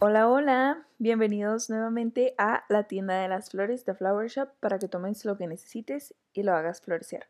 [0.00, 4.88] Hola, hola, bienvenidos nuevamente a la tienda de las flores de Flower Shop para que
[4.88, 7.28] tomes lo que necesites y lo hagas florecer.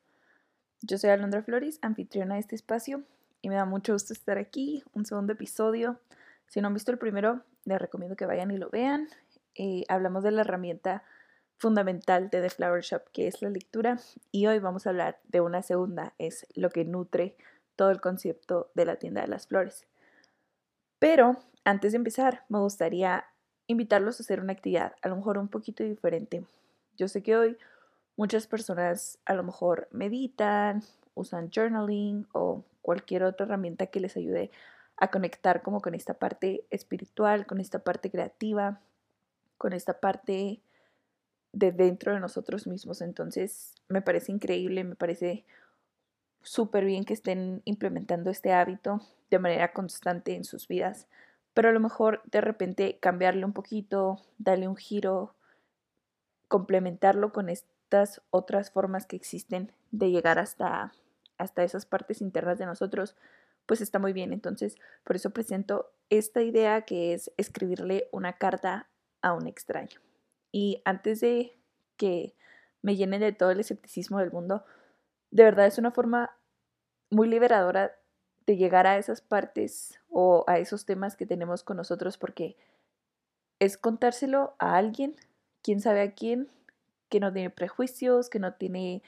[0.80, 3.02] Yo soy Alondra Flores, anfitriona de este espacio
[3.43, 6.00] y me da mucho gusto estar aquí, un segundo episodio.
[6.46, 9.09] Si no han visto el primero, les recomiendo que vayan y lo vean.
[9.54, 11.02] Eh, hablamos de la herramienta
[11.59, 13.98] fundamental de The Flower Shop, que es la lectura,
[14.32, 17.37] y hoy vamos a hablar de una segunda, es lo que nutre
[17.77, 19.86] todo el concepto de la tienda de las flores.
[20.98, 23.27] Pero antes de empezar, me gustaría
[23.66, 26.45] invitarlos a hacer una actividad, a lo mejor un poquito diferente.
[26.97, 27.59] Yo sé que hoy
[28.19, 30.83] Muchas personas a lo mejor meditan,
[31.14, 34.50] usan journaling o cualquier otra herramienta que les ayude
[34.97, 38.80] a conectar como con esta parte espiritual, con esta parte creativa,
[39.56, 40.61] con esta parte
[41.52, 43.01] de dentro de nosotros mismos.
[43.01, 45.45] Entonces, me parece increíble, me parece
[46.43, 49.00] súper bien que estén implementando este hábito
[49.31, 51.09] de manera constante en sus vidas,
[51.55, 55.34] pero a lo mejor de repente cambiarle un poquito, darle un giro,
[56.48, 57.69] complementarlo con este
[58.31, 60.92] otras formas que existen de llegar hasta,
[61.39, 63.17] hasta esas partes internas de nosotros,
[63.67, 64.33] pues está muy bien.
[64.33, 68.89] Entonces, por eso presento esta idea que es escribirle una carta
[69.22, 70.00] a un extraño.
[70.52, 71.56] Y antes de
[71.96, 72.34] que
[72.82, 74.64] me llene de todo el escepticismo del mundo,
[75.30, 76.36] de verdad es una forma
[77.10, 77.92] muy liberadora
[78.46, 82.56] de llegar a esas partes o a esos temas que tenemos con nosotros porque
[83.58, 85.16] es contárselo a alguien,
[85.62, 86.48] quién sabe a quién,
[87.08, 89.02] que no tiene prejuicios, que no tiene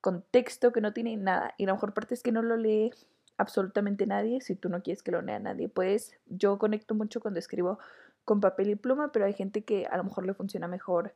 [0.00, 1.54] contexto, que no tiene nada.
[1.56, 2.92] Y la mejor parte es que no lo lee
[3.38, 5.68] absolutamente nadie si tú no quieres que lo lea nadie.
[5.68, 7.78] Pues yo conecto mucho cuando escribo
[8.24, 11.14] con papel y pluma, pero hay gente que a lo mejor le funciona mejor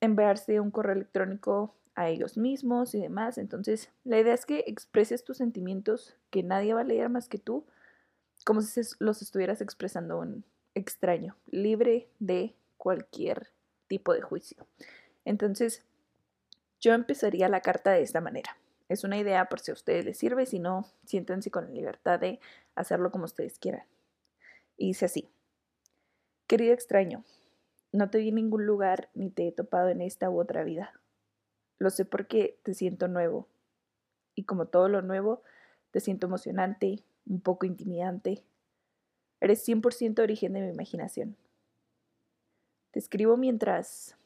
[0.00, 3.38] enviarse un correo electrónico a ellos mismos y demás.
[3.38, 7.38] Entonces, la idea es que expreses tus sentimientos que nadie va a leer más que
[7.38, 7.66] tú,
[8.44, 10.44] como si los estuvieras expresando un
[10.74, 13.52] extraño, libre de cualquier
[13.86, 14.66] tipo de juicio.
[15.24, 15.84] Entonces,
[16.80, 18.56] yo empezaría la carta de esta manera.
[18.88, 22.18] Es una idea por si a ustedes les sirve, si no, siéntense con la libertad
[22.18, 22.40] de
[22.74, 23.86] hacerlo como ustedes quieran.
[24.76, 25.30] Y dice así,
[26.52, 27.24] querido extraño,
[27.92, 30.92] no te vi en ningún lugar ni te he topado en esta u otra vida.
[31.78, 33.48] Lo sé porque te siento nuevo.
[34.34, 35.42] Y como todo lo nuevo,
[35.92, 38.44] te siento emocionante, un poco intimidante.
[39.40, 41.38] Eres 100% origen de mi imaginación.
[42.90, 44.18] Te escribo mientras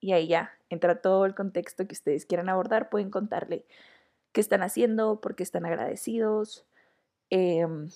[0.00, 2.88] y ahí ya entra todo el contexto que ustedes quieran abordar.
[2.88, 3.66] Pueden contarle
[4.32, 6.64] qué están haciendo, por qué están agradecidos,
[7.28, 7.90] em,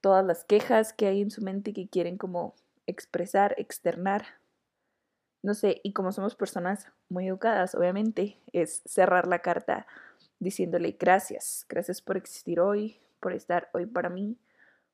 [0.00, 2.54] todas las quejas que hay en su mente que quieren como
[2.86, 4.24] expresar, externar.
[5.42, 9.86] No sé, y como somos personas muy educadas, obviamente, es cerrar la carta
[10.38, 14.36] diciéndole gracias, gracias por existir hoy, por estar hoy para mí,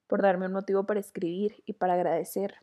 [0.07, 2.57] por darme un motivo para escribir y para agradecer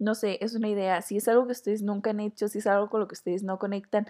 [0.00, 1.00] no sé, es una idea.
[1.02, 3.44] Si es algo que ustedes nunca han hecho, si es algo con lo que ustedes
[3.44, 4.06] no conectan,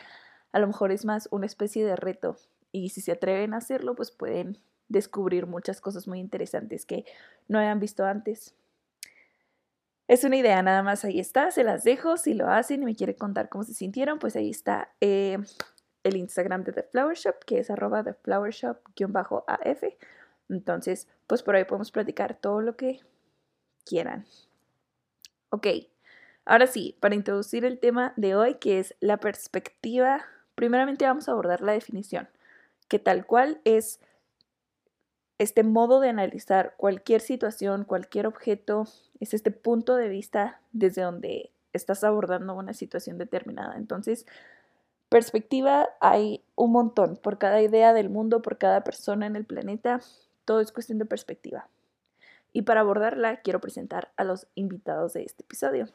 [0.53, 2.37] a lo mejor es más una especie de reto.
[2.72, 4.59] Y si se atreven a hacerlo, pues pueden
[4.89, 7.05] descubrir muchas cosas muy interesantes que
[7.49, 8.55] no hayan visto antes.
[10.10, 12.16] Es una idea, nada más ahí está, se las dejo.
[12.16, 15.38] Si lo hacen y me quieren contar cómo se sintieron, pues ahí está eh,
[16.03, 19.84] el Instagram de The Flower Shop, que es arroba The Flower Shop-AF.
[20.48, 22.98] Entonces, pues por ahí podemos platicar todo lo que
[23.84, 24.26] quieran.
[25.50, 25.69] Ok,
[26.44, 30.25] ahora sí, para introducir el tema de hoy, que es la perspectiva,
[30.56, 32.28] primeramente vamos a abordar la definición,
[32.88, 34.00] que tal cual es
[35.41, 38.87] este modo de analizar cualquier situación, cualquier objeto,
[39.21, 43.78] es este punto de vista desde donde estás abordando una situación determinada.
[43.78, 44.27] Entonces,
[45.09, 50.03] perspectiva hay un montón, por cada idea del mundo, por cada persona en el planeta,
[50.45, 51.69] todo es cuestión de perspectiva.
[52.53, 55.87] Y para abordarla quiero presentar a los invitados de este episodio.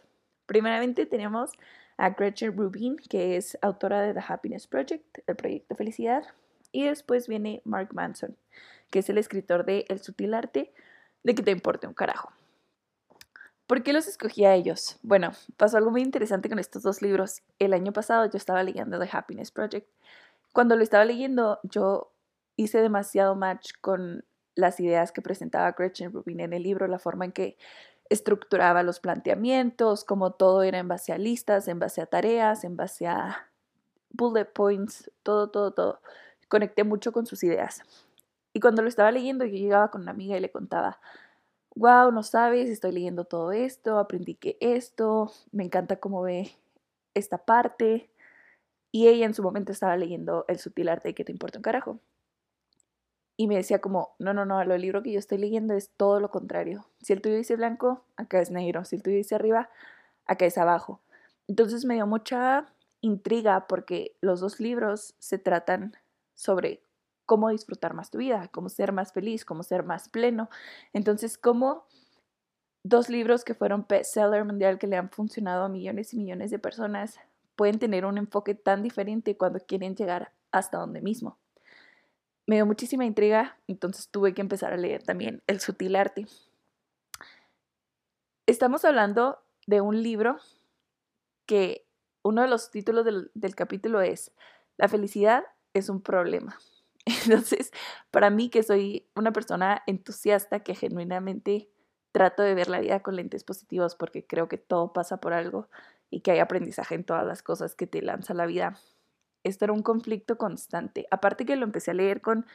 [0.47, 1.51] Primeramente tenemos
[1.97, 6.23] a Gretchen Rubin, que es autora de The Happiness Project, el proyecto Felicidad.
[6.71, 8.35] Y después viene Mark Manson,
[8.95, 10.73] que es el escritor de El sutil arte
[11.21, 12.31] de que te importe un carajo.
[13.67, 14.99] ¿Por qué los escogí a ellos?
[15.03, 17.41] Bueno, pasó algo muy interesante con estos dos libros.
[17.59, 19.89] El año pasado yo estaba leyendo The Happiness Project.
[20.53, 22.13] Cuando lo estaba leyendo, yo
[22.55, 24.23] hice demasiado match con
[24.55, 27.57] las ideas que presentaba Gretchen Rubin en el libro, la forma en que
[28.09, 32.77] estructuraba los planteamientos, como todo era en base a listas, en base a tareas, en
[32.77, 33.51] base a
[34.11, 35.99] bullet points, todo, todo, todo.
[36.47, 37.81] Conecté mucho con sus ideas.
[38.55, 40.97] Y cuando lo estaba leyendo, yo llegaba con una amiga y le contaba,
[41.75, 46.51] wow, no sabes, estoy leyendo todo esto, aprendí que esto, me encanta cómo ve
[47.13, 48.09] esta parte.
[48.93, 51.63] Y ella en su momento estaba leyendo El sutil arte de que te importa un
[51.63, 51.99] carajo.
[53.35, 56.21] Y me decía como, no, no, no, lo libro que yo estoy leyendo es todo
[56.21, 56.87] lo contrario.
[57.01, 58.85] Si el tuyo dice blanco, acá es negro.
[58.85, 59.69] Si el tuyo dice arriba,
[60.25, 61.01] acá es abajo.
[61.49, 62.67] Entonces me dio mucha
[63.01, 65.97] intriga porque los dos libros se tratan
[66.35, 66.84] sobre
[67.25, 70.49] cómo disfrutar más tu vida, cómo ser más feliz, cómo ser más pleno.
[70.93, 71.85] Entonces, cómo
[72.83, 76.59] dos libros que fueron bestseller mundial que le han funcionado a millones y millones de
[76.59, 77.19] personas
[77.55, 81.37] pueden tener un enfoque tan diferente cuando quieren llegar hasta donde mismo
[82.47, 86.27] me dio muchísima intriga, entonces tuve que empezar a leer también El sutil arte.
[88.45, 90.37] Estamos hablando de un libro
[91.47, 91.87] que
[92.23, 94.31] uno de los títulos del, del capítulo es
[94.77, 95.43] La felicidad
[95.73, 96.57] es un problema.
[97.25, 97.71] Entonces,
[98.11, 101.69] para mí que soy una persona entusiasta que genuinamente
[102.11, 105.69] trato de ver la vida con lentes positivos porque creo que todo pasa por algo
[106.09, 108.79] y que hay aprendizaje en todas las cosas que te lanza la vida
[109.45, 111.07] esto era un conflicto constante.
[111.11, 112.45] Aparte que lo empecé a leer con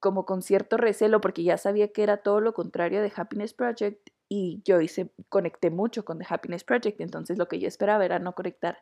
[0.00, 4.10] como con cierto recelo porque ya sabía que era todo lo contrario de Happiness Project
[4.28, 8.18] y yo hice conecté mucho con The Happiness Project, entonces lo que yo esperaba era
[8.18, 8.78] no conectar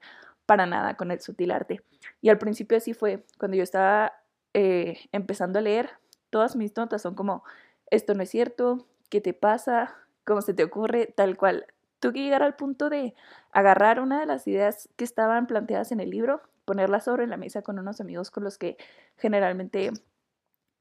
[0.46, 1.82] para nada con el sutil arte.
[2.20, 4.12] Y al principio así fue, cuando yo estaba
[4.58, 5.90] eh, empezando a leer,
[6.30, 7.44] todas mis notas son como,
[7.90, 9.94] esto no es cierto, ¿qué te pasa?
[10.24, 11.12] ¿Cómo se te ocurre?
[11.14, 11.66] Tal cual.
[12.00, 13.14] Tuve que llegar al punto de
[13.52, 17.60] agarrar una de las ideas que estaban planteadas en el libro ponerla sobre la mesa
[17.60, 18.78] con unos amigos con los que
[19.18, 19.92] generalmente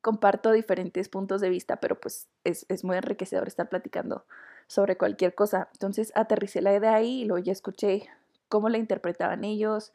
[0.02, 4.26] comparto diferentes puntos de vista, pero pues es, muy enriquecedor estar platicando
[4.68, 5.68] sobre cualquier cosa.
[5.74, 8.08] Entonces aterricé la idea ahí y luego ya escuché
[8.48, 9.92] cómo la interpretaban ellos,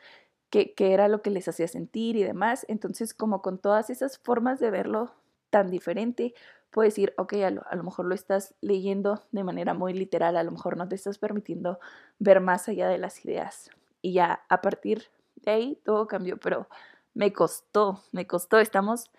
[0.50, 2.66] qué, qué era lo que les hacía sentir y demás.
[2.68, 5.14] Entonces como con todas esas formas de verlo
[5.50, 6.34] tan diferente,
[6.70, 10.36] puedo decir, ok, a lo, a lo, mejor lo estás leyendo de manera muy literal,
[10.36, 11.80] a lo mejor no te estás permitiendo
[12.18, 13.70] ver más allá de las ideas.
[14.02, 15.04] Y ya a partir
[15.36, 16.68] de ahí todo cambió, pero
[17.14, 18.58] me costó, me costó.
[18.58, 19.10] Estamos,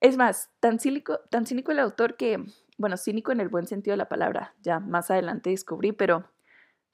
[0.00, 2.44] es más, tan cínico, tan cínico el autor que,
[2.78, 6.24] bueno, cínico en el buen sentido de la palabra, ya más adelante descubrí, pero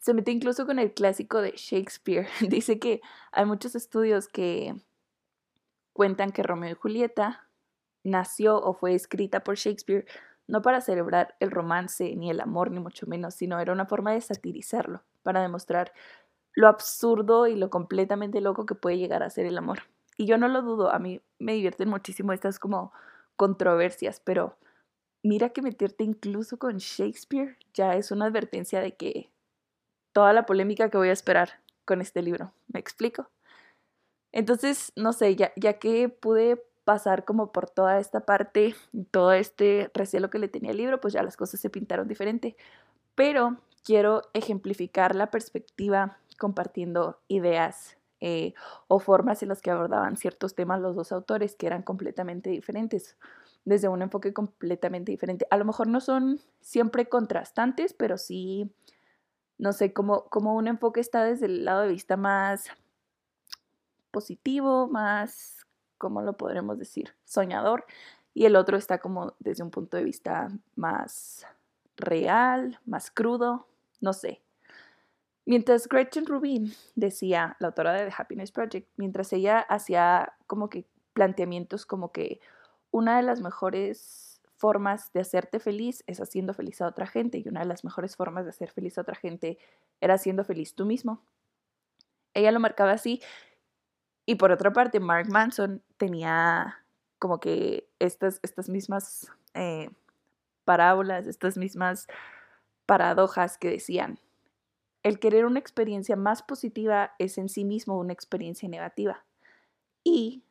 [0.00, 2.26] se mete incluso con el clásico de Shakespeare.
[2.49, 3.00] Dice que
[3.32, 4.75] hay muchos estudios que
[5.93, 7.47] cuentan que Romeo y Julieta
[8.02, 10.06] nació o fue escrita por Shakespeare
[10.50, 14.12] no para celebrar el romance ni el amor, ni mucho menos, sino era una forma
[14.12, 15.93] de satirizarlo, para demostrar
[16.55, 19.82] lo absurdo y lo completamente loco que puede llegar a ser el amor.
[20.17, 22.93] Y yo no lo dudo, a mí me divierten muchísimo estas como
[23.37, 24.58] controversias, pero
[25.23, 29.31] mira que meterte incluso con Shakespeare ya es una advertencia de que
[30.12, 33.29] toda la polémica que voy a esperar con este libro, ¿me explico?
[34.33, 38.75] Entonces, no sé, ya, ya que pude pasar como por toda esta parte,
[39.11, 42.57] todo este recelo que le tenía al libro, pues ya las cosas se pintaron diferente.
[43.15, 48.55] Pero quiero ejemplificar la perspectiva compartiendo ideas eh,
[48.89, 53.17] o formas en las que abordaban ciertos temas los dos autores que eran completamente diferentes,
[53.65, 55.47] desde un enfoque completamente diferente.
[55.51, 58.71] A lo mejor no son siempre contrastantes, pero sí,
[59.61, 62.71] no sé, como, como un enfoque está desde el lado de vista más
[64.11, 65.67] positivo, más,
[65.99, 67.15] ¿cómo lo podremos decir?
[67.25, 67.85] Soñador,
[68.35, 71.47] y el otro está como desde un punto de vista más
[71.97, 73.67] real, más crudo,
[74.01, 74.43] no sé,
[75.51, 80.87] Mientras Gretchen Rubin decía, la autora de The Happiness Project, mientras ella hacía como que
[81.13, 82.41] planteamientos como que
[82.93, 84.30] una de las mejores
[84.60, 88.14] formas de hacerte feliz es haciendo feliz a otra gente y una de las mejores
[88.14, 89.58] formas de hacer feliz a otra gente
[90.00, 91.22] era haciendo feliz tú mismo.
[92.34, 93.22] Ella lo marcaba así
[94.26, 96.84] y por otra parte Mark Manson tenía
[97.19, 99.90] como que estas, estas mismas eh,
[100.64, 102.06] parábolas, estas mismas
[102.84, 104.20] paradojas que decían,
[105.02, 109.24] el querer una experiencia más positiva es en sí mismo una experiencia negativa.
[110.05, 110.44] Y,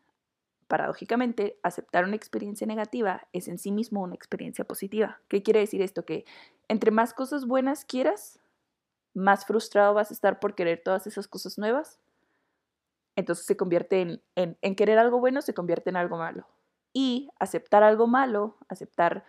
[0.70, 5.20] paradójicamente, aceptar una experiencia negativa es en sí mismo una experiencia positiva.
[5.28, 6.06] ¿Qué quiere decir esto?
[6.06, 6.24] Que
[6.70, 8.40] entre más cosas buenas quieras,
[9.14, 12.00] más frustrado vas a estar por querer todas esas cosas nuevas.
[13.18, 16.48] Entonces se convierte en, en, querer algo bueno, se convierte en algo malo.
[16.94, 19.26] Y aceptar algo malo, aceptar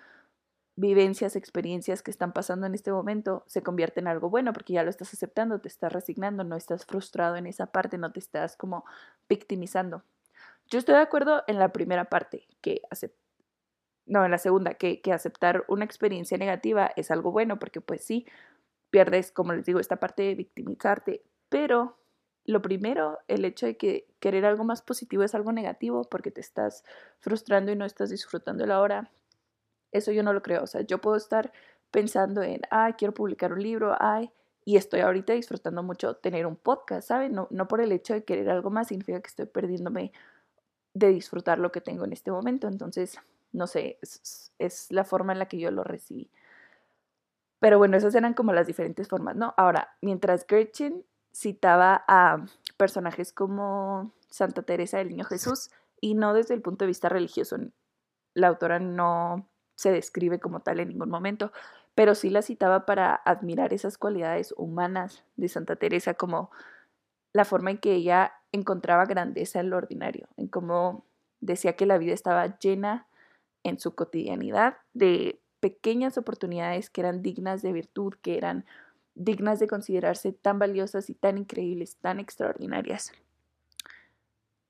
[0.76, 4.82] vivencias, experiencias que están pasando en este momento se convierten en algo bueno porque ya
[4.82, 8.56] lo estás aceptando, te estás resignando, no estás frustrado en esa parte, no te estás
[8.56, 8.84] como
[9.28, 10.04] victimizando.
[10.70, 12.80] Yo estoy de acuerdo en la primera parte, que
[14.06, 18.04] no, en la segunda, que, que aceptar una experiencia negativa es algo bueno porque pues
[18.04, 18.26] sí,
[18.90, 21.98] pierdes, como les digo, esta parte de victimizarte, pero
[22.44, 26.40] lo primero, el hecho de que querer algo más positivo es algo negativo porque te
[26.40, 26.84] estás
[27.18, 29.10] frustrando y no estás disfrutando la hora,
[29.92, 30.62] eso yo no lo creo.
[30.62, 31.52] O sea, yo puedo estar
[31.90, 34.30] pensando en, ay, quiero publicar un libro, ay,
[34.64, 37.32] y estoy ahorita disfrutando mucho tener un podcast, ¿saben?
[37.32, 40.12] No, no por el hecho de querer algo más significa que estoy perdiéndome
[40.94, 42.68] de disfrutar lo que tengo en este momento.
[42.68, 43.18] Entonces,
[43.52, 46.30] no sé, es, es, la forma en la que yo lo recibí.
[47.58, 49.54] Pero bueno, esas eran como las diferentes formas, ¿no?
[49.56, 52.44] Ahora, mientras Gretchen citaba a
[52.76, 55.70] personajes como Santa Teresa del Niño Jesús,
[56.00, 57.58] y no desde el punto de vista religioso,
[58.34, 61.52] la autora no se describe como tal en ningún momento,
[61.94, 66.50] pero sí la citaba para admirar esas cualidades humanas de Santa Teresa, como
[67.32, 71.04] la forma en que ella encontraba grandeza en lo ordinario, en cómo
[71.40, 73.06] decía que la vida estaba llena
[73.62, 78.64] en su cotidianidad de pequeñas oportunidades que eran dignas de virtud, que eran
[79.14, 83.12] dignas de considerarse tan valiosas y tan increíbles, tan extraordinarias.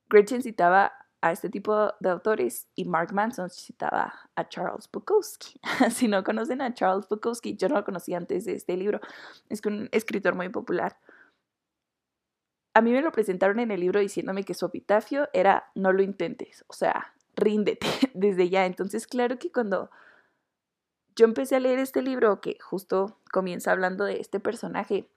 [0.08, 5.60] Gretchen citaba a este tipo de autores y Mark Manson citaba a Charles Bukowski.
[5.90, 9.00] si no conocen a Charles Bukowski, yo no lo conocía antes de este libro,
[9.48, 10.96] es un escritor muy popular.
[12.74, 16.02] A mí me lo presentaron en el libro diciéndome que su epitafio era no lo
[16.02, 18.66] intentes, o sea, ríndete desde ya.
[18.66, 19.90] Entonces, claro que cuando
[21.16, 25.08] yo empecé a leer este libro, que justo comienza hablando de este personaje,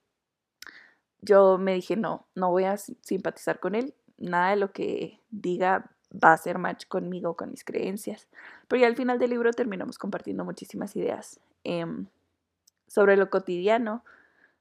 [1.20, 5.90] yo me dije, no, no voy a simpatizar con él, nada de lo que diga
[6.12, 8.28] va a ser match conmigo, con mis creencias.
[8.68, 12.06] Pero ya al final del libro terminamos compartiendo muchísimas ideas em,
[12.86, 14.04] sobre lo cotidiano,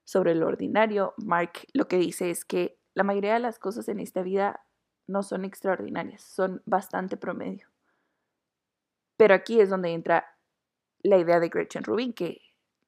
[0.03, 1.13] sobre lo ordinario.
[1.17, 4.65] Mark lo que dice es que la mayoría de las cosas en esta vida
[5.07, 7.67] no son extraordinarias, son bastante promedio.
[9.17, 10.25] Pero aquí es donde entra
[11.01, 12.41] la idea de Gretchen Rubin, que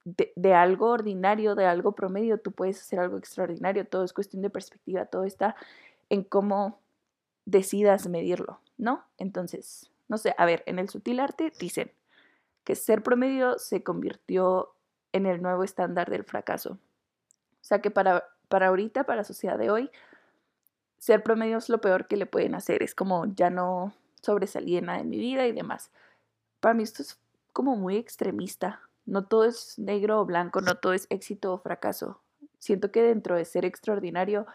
[0.06, 3.88] de, algo ordinario, de algo promedio, tú puedes hacer algo extraordinario.
[3.88, 5.56] Todo es cuestión de perspectiva, todo está
[6.10, 6.80] en cómo
[7.46, 9.04] decidas medirlo, ¿no?
[9.18, 11.92] Entonces, no sé, a ver, en el sutil arte dicen
[12.64, 14.76] que ser promedio se convirtió
[15.12, 16.74] en el nuevo estándar del fracaso.
[16.74, 19.92] O sea que para, para ahorita, para la sociedad de hoy,
[20.98, 22.82] ser promedio es lo peor que le pueden hacer.
[22.84, 25.92] Es como ya no sobresalí en nada en mi vida y demás.
[26.60, 27.20] Para mí esto es
[27.54, 28.82] como muy extremista.
[29.06, 32.20] No todo es negro o blanco, no todo es éxito o fracaso.
[32.60, 34.48] Siento que dentro de ser extraordinario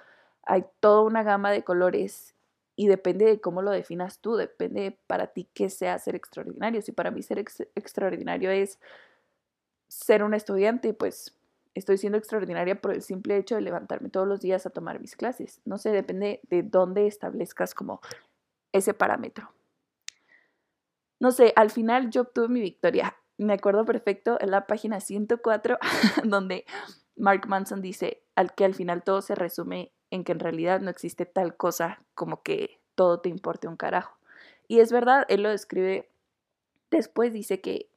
[0.42, 2.34] hay toda una gama de colores
[2.74, 6.82] y depende de cómo lo definas tú, depende para ti qué sea ser extraordinario.
[6.82, 8.80] Si para mí ser extraordinario es
[9.86, 11.36] ser un estudiante, pues
[11.74, 15.16] estoy siendo extraordinaria por el simple hecho de levantarme todos los días a tomar mis
[15.16, 15.60] clases.
[15.64, 18.00] No sé, depende de dónde establezcas como
[18.72, 19.52] ese parámetro.
[21.18, 23.16] No sé, al final yo obtuve mi victoria.
[23.36, 25.78] Me acuerdo perfecto en la página 104
[26.24, 26.64] donde
[27.16, 30.90] Mark Manson dice al que al final todo se resume en que en realidad no
[30.90, 34.16] existe tal cosa como que todo te importe un carajo.
[34.66, 36.10] Y es verdad, él lo describe
[36.90, 37.90] después, dice que,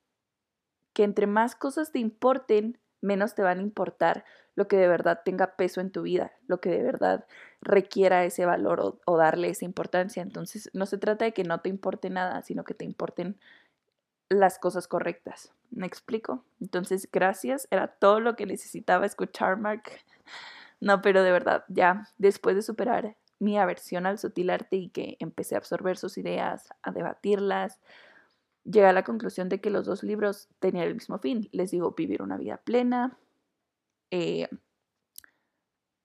[0.93, 5.21] que entre más cosas te importen, menos te van a importar lo que de verdad
[5.23, 7.25] tenga peso en tu vida, lo que de verdad
[7.61, 10.21] requiera ese valor o, darle esa importancia.
[10.21, 13.37] Entonces, no se trata de que no te importe nada, sino que te importen
[14.29, 15.51] las cosas correctas.
[15.71, 16.43] ¿Me explico?
[16.61, 17.67] Entonces, gracias.
[17.71, 19.83] Era todo lo que necesitaba escuchar, Mark.
[20.79, 25.15] No, pero de verdad, ya después de superar mi aversión al sutil arte y que
[25.19, 27.79] empecé a absorber sus ideas, a debatirlas,
[28.63, 31.49] llegué a la conclusión de que los dos libros tenían el mismo fin.
[31.51, 33.17] Les digo, vivir una vida plena,
[34.11, 34.47] eh,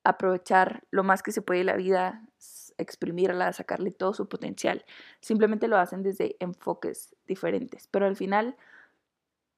[0.04, 2.26] aprovechar lo más que se puede la vida,
[2.78, 4.84] exprimirla, sacarle todo su potencial.
[5.20, 8.56] Simplemente lo hacen desde enfoques diferentes, pero al final,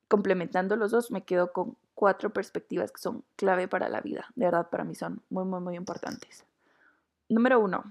[0.08, 4.26] complementando los dos, me quedo con cuatro perspectivas que son clave para la vida.
[4.34, 6.44] De verdad, para mí son muy, muy, muy importantes.
[7.28, 7.84] Número uno,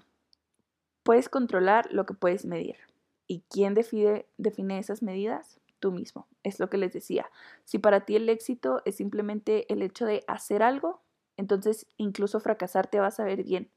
[1.03, 2.88] puedes controlar lo que puedes medir.
[3.29, 5.59] ¿Y quién define, define esas medidas?
[5.79, 6.27] Tú mismo.
[6.43, 7.29] Es lo que les decía.
[7.63, 11.03] Si para ti el éxito es simplemente el hecho de hacer algo,
[11.37, 13.71] entonces incluso fracasar te va a saber bien.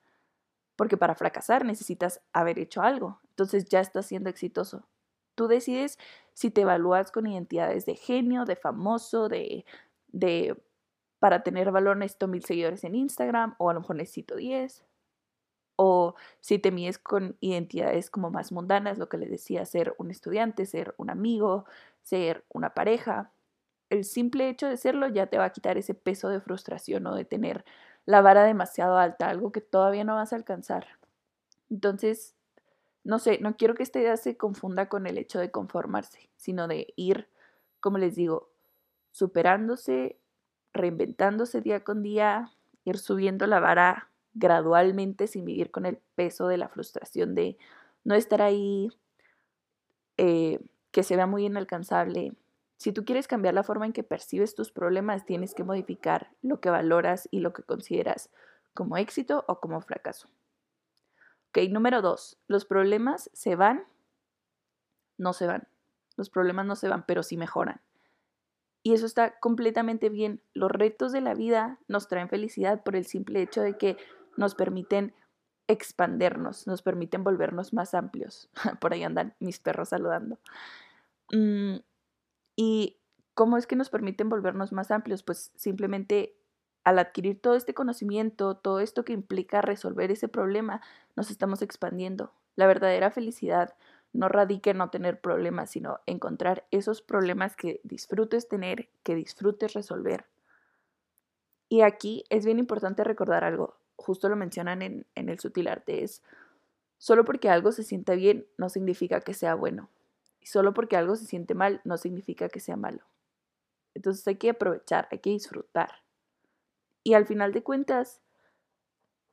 [0.75, 3.21] Porque para fracasar necesitas haber hecho algo.
[3.29, 4.89] Entonces ya estás siendo exitoso.
[5.35, 5.99] Tú decides
[6.33, 9.67] si te evalúas con identidades de genio, de famoso, de
[10.13, 10.57] de
[11.19, 14.85] para tener valor necesito mil seguidores en Instagram o a lo mejor necesito 10.
[15.85, 20.12] O si te mides con identidades como más mundanas, lo que les decía, ser un
[20.12, 21.65] estudiante, ser un amigo,
[22.03, 23.33] ser una pareja.
[23.91, 27.17] El simple hecho de serlo ya te va a quitar ese peso de frustración o
[27.17, 27.65] de tener
[28.07, 30.87] la vara demasiado alta, algo que todavía no vas a alcanzar.
[31.69, 32.37] Entonces,
[33.03, 36.69] no sé, no quiero que esta idea se confunda con el hecho de conformarse, sino
[36.69, 37.29] de ir,
[37.81, 38.53] como les digo,
[39.11, 40.17] superándose,
[40.73, 42.53] reinventándose día con día,
[42.85, 47.57] ir subiendo la vara gradualmente sin vivir con el peso de la frustración de
[48.05, 48.91] no estar ahí,
[50.17, 50.59] eh,
[50.91, 52.35] que se vea muy inalcanzable,
[52.77, 56.59] Si tú quieres cambiar la forma en que percibes tus problemas, tienes que modificar lo
[56.61, 58.29] que valoras y lo que consideras
[58.75, 60.29] como éxito o como fracaso.
[61.51, 63.85] Ok, número dos, los problemas se van,
[65.17, 65.69] no se van.
[66.17, 67.81] Los problemas no se van, pero sí mejoran.
[68.83, 70.41] Y eso está completamente bien.
[70.53, 73.97] Los retos de la vida nos traen felicidad por el simple hecho de que
[74.37, 75.15] nos permiten
[75.69, 78.51] expandernos, nos permiten volvernos más amplios.
[78.81, 80.39] Por ahí andan mis perros saludando.
[81.33, 81.77] Mm,
[82.57, 82.99] ¿Y
[83.35, 85.23] cómo es que nos permiten volvernos más amplios?
[85.23, 86.37] Pues simplemente
[86.85, 90.81] al adquirir todo este conocimiento, todo esto que implica resolver ese problema,
[91.17, 92.33] nos estamos expandiendo.
[92.57, 93.75] La verdadera felicidad
[94.12, 99.73] no radica en no tener problemas, sino encontrar esos problemas que disfrutes tener, que disfrutes
[99.75, 100.27] resolver.
[101.69, 106.23] Y aquí es bien importante recordar algo, justo lo mencionan en, el sutil arte, es
[106.99, 109.89] solo porque algo se sienta bien no significa que sea bueno.
[110.41, 113.03] Y solo porque algo se siente mal no significa que sea malo.
[113.95, 115.91] Entonces hay que aprovechar, hay que disfrutar.
[117.05, 118.21] Y al final de cuentas,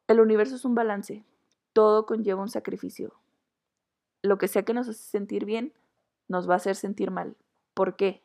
[0.07, 1.23] el universo es un balance.
[1.73, 3.19] Todo conlleva un sacrificio
[4.21, 5.73] lo que sea que nos hace sentir bien,
[6.27, 7.35] nos va a hacer sentir mal.
[7.73, 8.21] ¿Por qué?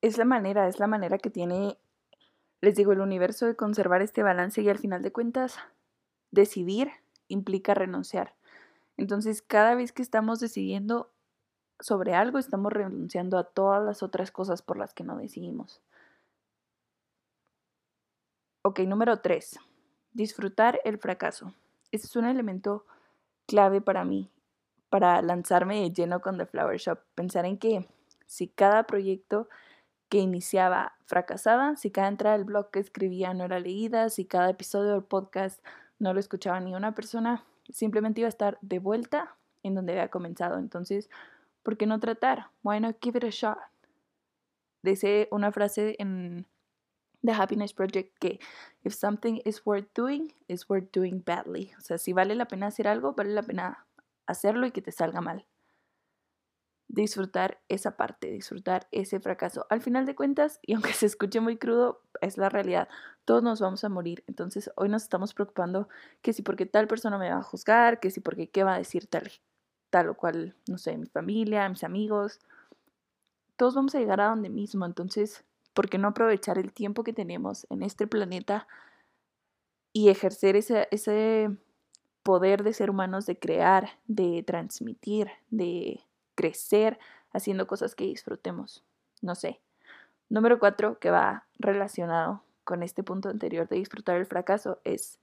[0.00, 1.78] Es la manera, es la manera que tiene,
[2.62, 5.58] les digo, el universo de conservar este balance y al final de cuentas,
[6.30, 6.90] decidir
[7.28, 8.34] implica renunciar.
[8.96, 11.10] Entonces, cada vez que estamos decidiendo
[11.80, 15.82] sobre algo, estamos renunciando a todas las otras cosas por las que no decidimos.
[18.62, 19.58] Ok, número tres.
[20.12, 21.52] Disfrutar el fracaso.
[21.90, 22.86] Este es un elemento
[23.46, 24.30] clave para mí
[24.88, 26.98] para lanzarme de lleno con The Flower Shop.
[27.14, 27.88] Pensar en que
[28.26, 29.48] si cada proyecto
[30.12, 34.50] que iniciaba fracasaba, si cada entrada del blog que escribía no era leída, si cada
[34.50, 35.64] episodio del podcast
[35.98, 40.10] no lo escuchaba ni una persona, simplemente iba a estar de vuelta en donde había
[40.10, 40.58] comenzado.
[40.58, 41.08] Entonces,
[41.62, 42.48] ¿por qué no tratar?
[42.62, 43.56] Why not give it a shot?
[44.82, 46.46] Dice una frase en
[47.22, 48.38] The Happiness Project que
[48.84, 51.72] if something is worth doing, it's worth doing badly.
[51.78, 53.86] O sea, si vale la pena hacer algo, vale la pena
[54.26, 55.46] hacerlo y que te salga mal.
[56.92, 59.66] Disfrutar esa parte, disfrutar ese fracaso.
[59.70, 62.88] Al final de cuentas, y aunque se escuche muy crudo, es la realidad.
[63.24, 64.22] Todos nos vamos a morir.
[64.26, 65.88] Entonces hoy nos estamos preocupando
[66.20, 68.78] que si porque tal persona me va a juzgar, que si porque qué va a
[68.78, 69.32] decir tal,
[69.90, 72.40] tal o cual, no sé, mi familia, mis amigos.
[73.56, 74.84] Todos vamos a llegar a donde mismo.
[74.84, 78.68] Entonces, ¿por qué no aprovechar el tiempo que tenemos en este planeta
[79.94, 81.56] y ejercer ese, ese
[82.22, 86.00] poder de ser humanos de crear, de transmitir, de
[86.34, 86.98] crecer
[87.32, 88.84] haciendo cosas que disfrutemos.
[89.20, 89.60] No sé.
[90.28, 95.18] Número cuatro, que va relacionado con este punto anterior de disfrutar el fracaso, es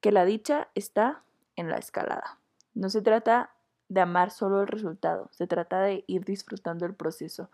[0.00, 1.22] que la dicha está
[1.56, 2.38] en la escalada.
[2.74, 3.50] No se trata
[3.88, 7.50] de amar solo el resultado, se trata de ir disfrutando el proceso,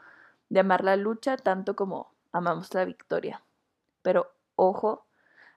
[0.49, 3.43] de amar la lucha tanto como amamos la victoria.
[4.03, 5.07] Pero ojo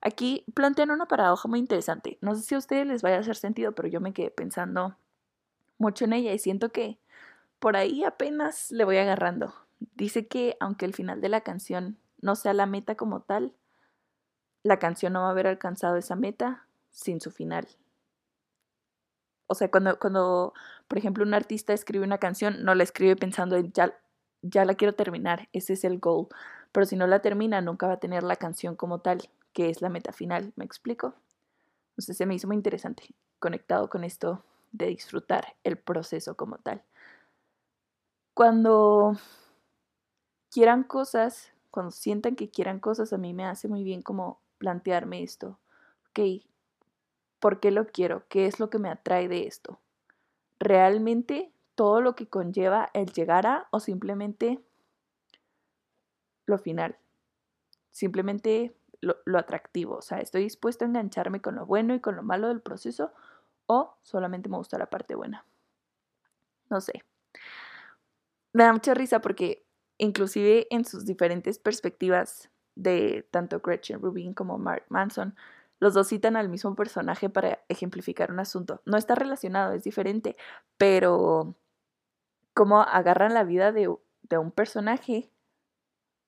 [0.02, 2.17] Aquí plantean una paradoja muy interesante.
[2.21, 4.95] No sé si a ustedes les vaya a hacer sentido, pero yo me quedé pensando
[5.78, 7.00] mucho en ella y siento que
[7.59, 9.53] por ahí apenas le voy agarrando.
[9.95, 13.53] Dice que aunque el final de la canción no sea la meta como tal,
[14.63, 17.67] la canción no va a haber alcanzado esa meta sin su final.
[19.47, 20.53] O sea, cuando, cuando
[20.87, 23.97] por ejemplo, un artista escribe una canción, no la escribe pensando en ya,
[24.41, 26.27] ya la quiero terminar, ese es el goal.
[26.71, 29.81] Pero si no la termina, nunca va a tener la canción como tal que es
[29.81, 31.15] la meta final, ¿me explico?
[31.91, 33.03] Entonces se me hizo muy interesante,
[33.39, 36.83] conectado con esto de disfrutar el proceso como tal.
[38.38, 39.17] Cuando
[40.52, 45.23] quieran cosas, cuando sientan que quieran cosas, a mí me hace muy bien como plantearme
[45.23, 45.58] esto.
[46.10, 46.45] Ok,
[47.39, 48.28] ¿por qué lo quiero?
[48.30, 49.80] ¿Qué es lo que me atrae de esto?
[50.60, 54.62] ¿Realmente todo lo que conlleva el llegar a o simplemente
[56.45, 56.95] lo final?
[57.89, 59.95] Simplemente lo, atractivo.
[59.95, 63.12] O sea, estoy dispuesto a engancharme con lo bueno y con lo malo del proceso
[63.65, 65.43] o solamente me gusta la parte buena.
[66.69, 67.02] No sé.
[68.53, 69.65] Me da mucha risa porque
[69.97, 75.36] inclusive en sus diferentes perspectivas de tanto Gretchen Rubin como Mark Manson,
[75.79, 78.81] los dos citan al mismo personaje para ejemplificar un asunto.
[78.86, 80.36] No está relacionado, es diferente,
[80.77, 81.55] pero
[82.53, 85.31] cómo agarran la vida de, de un personaje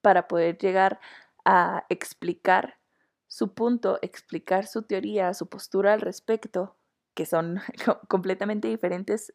[0.02, 1.00] para poder llegar
[1.44, 2.78] a explicar
[3.26, 6.76] su punto, explicar su teoría, su postura al respecto,
[7.14, 7.60] que son
[8.08, 9.34] completamente diferentes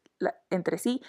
[0.50, 1.02] entre sí,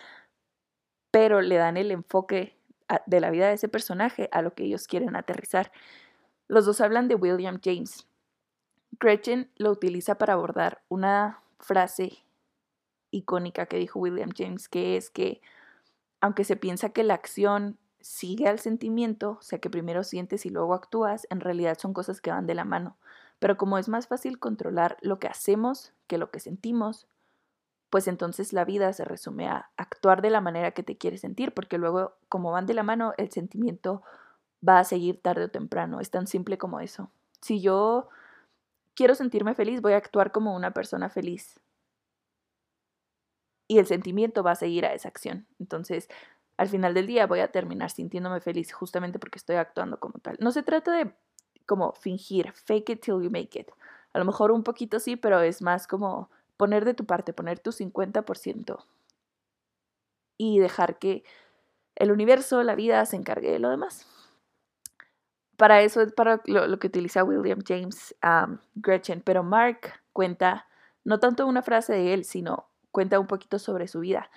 [1.16, 2.58] pero le dan el enfoque
[3.06, 5.72] de la vida de ese personaje a lo que ellos quieren aterrizar.
[6.46, 8.06] Los dos hablan de William James.
[9.00, 12.22] Gretchen lo utiliza para abordar una frase
[13.10, 15.40] icónica que dijo William James, que es que
[16.20, 20.50] aunque se piensa que la acción sigue al sentimiento, o sea que primero sientes y
[20.50, 22.98] luego actúas, en realidad son cosas que van de la mano.
[23.38, 27.06] Pero como es más fácil controlar lo que hacemos que lo que sentimos,
[27.90, 31.52] pues entonces la vida se resume a actuar de la manera que te quieres sentir,
[31.52, 34.02] porque luego como van de la mano, el sentimiento
[34.66, 36.00] va a seguir tarde o temprano.
[36.00, 37.10] Es tan simple como eso.
[37.40, 38.08] Si yo
[38.94, 41.60] quiero sentirme feliz, voy a actuar como una persona feliz.
[43.68, 45.46] Y el sentimiento va a seguir a esa acción.
[45.58, 46.08] Entonces,
[46.56, 50.36] al final del día voy a terminar sintiéndome feliz justamente porque estoy actuando como tal.
[50.40, 51.12] No se trata de
[51.66, 53.70] como fingir, fake it till you make it.
[54.12, 57.58] A lo mejor un poquito sí, pero es más como poner de tu parte, poner
[57.58, 58.84] tu 50%
[60.38, 61.24] y dejar que
[61.94, 64.06] el universo, la vida se encargue de lo demás.
[65.56, 68.14] Para eso es para lo, que utiliza William James
[68.74, 70.66] Gretchen, pero Mark cuenta
[71.04, 74.30] no tanto una frase de él, sino cuenta un poquito sobre su vida.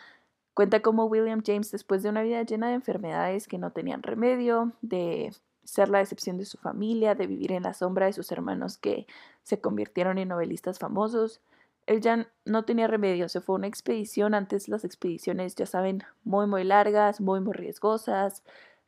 [0.54, 4.72] Cuenta cómo William James, después de una vida llena de enfermedades que no tenían remedio,
[4.82, 8.78] de ser la excepción de su familia, de vivir en la sombra de sus hermanos
[8.78, 9.08] que
[9.44, 11.42] se convirtieron en novelistas famosos,
[11.90, 16.04] él ya no tenía remedio, se fue a una expedición, antes las expediciones, ya saben,
[16.24, 18.44] muy, muy largas, muy, muy riesgosas,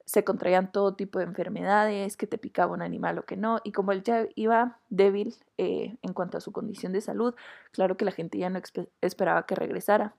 [0.05, 3.71] se contraían todo tipo de enfermedades, que te picaba un animal o que no, y
[3.71, 7.33] como él ya iba débil eh, en cuanto a su condición de salud,
[7.71, 8.61] claro que la gente ya no
[9.01, 10.13] esperaba que regresara.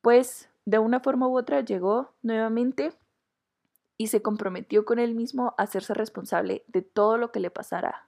[0.00, 2.92] Pues de una forma u otra llegó nuevamente
[3.98, 8.06] y se comprometió con él mismo a hacerse responsable de todo lo que le pasara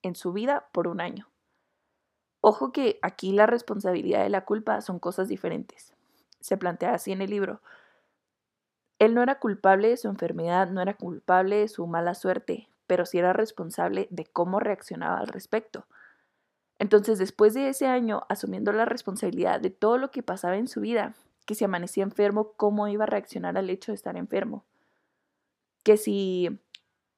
[0.00, 1.28] en su vida por un año.
[2.46, 5.94] Ojo que aquí la responsabilidad y la culpa son cosas diferentes.
[6.40, 7.62] Se plantea así en el libro.
[8.98, 13.06] Él no era culpable de su enfermedad, no era culpable de su mala suerte, pero
[13.06, 15.86] sí era responsable de cómo reaccionaba al respecto.
[16.78, 20.82] Entonces, después de ese año, asumiendo la responsabilidad de todo lo que pasaba en su
[20.82, 21.14] vida,
[21.46, 24.66] que si amanecía enfermo, cómo iba a reaccionar al hecho de estar enfermo,
[25.82, 26.60] que si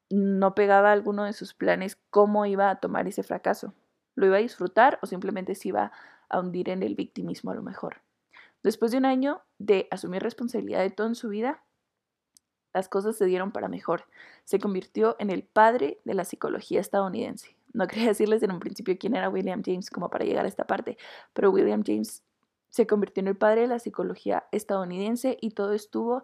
[0.09, 3.73] no pegaba alguno de sus planes, cómo iba a tomar ese fracaso.
[4.17, 5.91] ¿Lo iba a disfrutar o simplemente se iba
[6.27, 8.01] a hundir en el victimismo a lo mejor?
[8.63, 11.63] Después de un año de asumir responsabilidad de todo en su vida,
[12.73, 14.05] las cosas se dieron para mejor.
[14.43, 17.55] Se convirtió en el padre de la psicología estadounidense.
[17.73, 20.65] No quería decirles en un principio quién era William James como para llegar a esta
[20.65, 20.97] parte,
[21.33, 22.23] pero William James
[22.69, 26.23] se convirtió en el padre de la psicología estadounidense y todo estuvo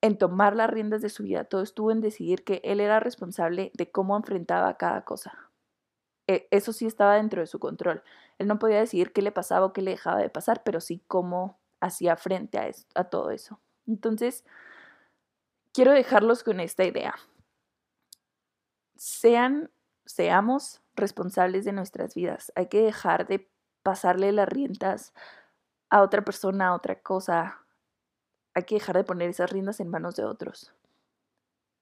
[0.00, 3.72] en tomar las riendas de su vida, todo estuvo en decidir que él era responsable
[3.74, 5.51] de cómo enfrentaba cada cosa.
[6.26, 8.02] E, eso sí estaba dentro de su control.
[8.38, 11.02] Él no podía decidir qué le pasaba o qué le dejaba de pasar, pero sí
[11.08, 13.60] cómo hacía frente a, a todo eso.
[13.86, 14.44] Entonces,
[15.72, 17.14] quiero dejarlos con esta idea.
[18.96, 19.70] Sean,
[20.06, 22.52] seamos responsables de nuestras vidas.
[22.54, 23.50] Hay que dejar de
[23.82, 25.12] pasarle las riendas
[25.90, 27.58] a otra persona, a otra cosa.
[28.54, 30.72] Hay que dejar de poner esas riendas en manos de otros.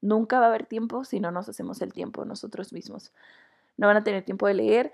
[0.01, 3.13] Nunca va a haber tiempo si no nos hacemos el tiempo nosotros mismos
[3.81, 4.93] no van a tener tiempo de leer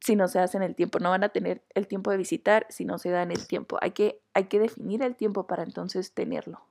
[0.00, 2.86] si no se hacen el tiempo, no van a tener el tiempo de visitar si
[2.86, 3.76] no se dan el tiempo.
[3.82, 6.62] Hay que, hay que definir el tiempo para entonces tenerlo.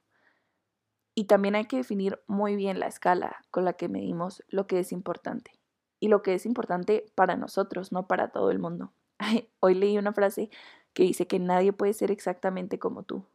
[1.13, 4.79] Y también hay que definir muy bien la escala con la que medimos lo que
[4.79, 5.51] es importante.
[5.99, 8.91] Y lo que es importante para nosotros, no para todo el mundo.
[9.59, 10.49] Hoy leí una frase
[10.93, 13.25] que dice que nadie puede ser exactamente como tú.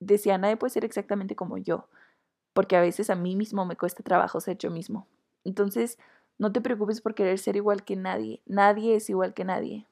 [0.00, 1.88] Decía, nadie puede ser exactamente como yo,
[2.54, 5.08] porque a veces a mí mismo me cuesta trabajo ser yo mismo.
[5.44, 5.98] Entonces,
[6.38, 8.42] no te preocupes por querer ser igual que nadie.
[8.46, 9.86] Nadie es igual que nadie.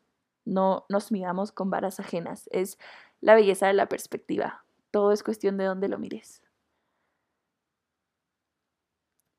[0.45, 2.49] No nos miramos con varas ajenas.
[2.53, 2.79] Es
[3.21, 4.65] la belleza de la perspectiva.
[4.91, 6.43] Todo es cuestión de dónde lo mires.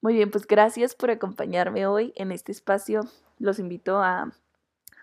[0.02, 3.02] Muy bien, pues gracias por acompañarme hoy en este espacio.
[3.38, 4.34] Los invito a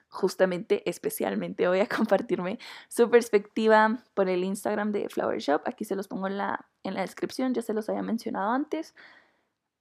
[0.08, 2.58] justamente, especialmente hoy, a compartirme
[2.88, 5.62] su perspectiva por el Instagram de Flower Shop.
[5.66, 8.94] Aquí se los pongo en la, en la descripción, ya se los había mencionado antes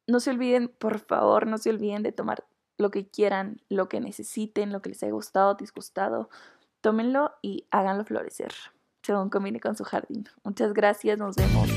[0.09, 2.45] no se olviden, por favor, no se olviden de tomar
[2.77, 6.29] lo que quieran, lo que necesiten, lo que les haya gustado, disgustado.
[6.81, 8.53] Tómenlo y háganlo florecer,
[9.03, 10.27] según combine con su jardín.
[10.43, 11.69] Muchas gracias, nos vemos.